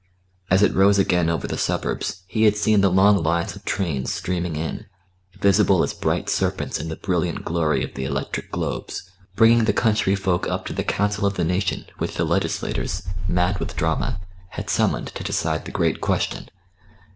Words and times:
As 0.49 0.63
it 0.63 0.73
rose 0.73 0.97
again 0.97 1.29
over 1.29 1.45
the 1.45 1.59
suburbs 1.59 2.23
he 2.25 2.45
had 2.45 2.55
seen 2.57 2.81
the 2.81 2.89
long 2.89 3.21
lines 3.21 3.55
of 3.55 3.63
trains 3.65 4.11
streaming 4.11 4.55
in, 4.55 4.87
visible 5.39 5.83
as 5.83 5.93
bright 5.93 6.27
serpents 6.27 6.79
in 6.79 6.89
the 6.89 6.95
brilliant 6.95 7.45
glory 7.45 7.83
of 7.83 7.93
the 7.93 8.05
electric 8.05 8.49
globes, 8.49 9.03
bringing 9.35 9.65
the 9.65 9.73
country 9.73 10.15
folk 10.15 10.47
up 10.47 10.65
to 10.65 10.73
the 10.73 10.83
Council 10.83 11.27
of 11.27 11.35
the 11.35 11.45
Nation 11.45 11.85
which 11.99 12.15
the 12.15 12.25
legislators, 12.25 13.03
mad 13.27 13.59
with 13.59 13.75
drama, 13.75 14.19
had 14.49 14.71
summoned 14.71 15.09
to 15.09 15.23
decide 15.23 15.65
the 15.65 15.71
great 15.71 16.01
question. 16.01 16.49